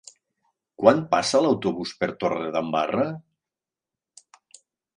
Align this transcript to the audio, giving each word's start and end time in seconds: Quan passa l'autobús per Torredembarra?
Quan 0.83 1.03
passa 1.11 1.41
l'autobús 1.47 1.93
per 2.01 2.09
Torredembarra? 2.25 3.07